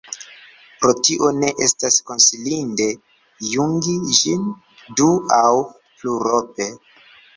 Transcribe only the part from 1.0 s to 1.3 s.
tio